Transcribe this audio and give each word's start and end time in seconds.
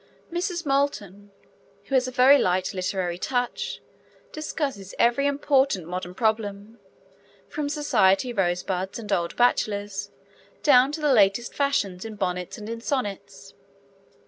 Mrs. 0.33 0.65
Moulton, 0.65 1.29
who 1.83 1.93
has 1.93 2.07
a 2.07 2.11
very 2.11 2.39
light 2.39 2.73
literary 2.73 3.19
touch, 3.19 3.81
discusses 4.31 4.95
every 4.97 5.27
important 5.27 5.85
modern 5.87 6.15
problem 6.15 6.79
from 7.47 7.69
Society 7.69 8.33
rosebuds 8.33 8.97
and 8.97 9.11
old 9.13 9.35
bachelors, 9.35 10.09
down 10.63 10.91
to 10.93 11.01
the 11.01 11.13
latest 11.13 11.53
fashions 11.53 12.03
in 12.03 12.15
bonnets 12.15 12.57
and 12.57 12.67
in 12.67 12.81
sonnets. 12.81 13.53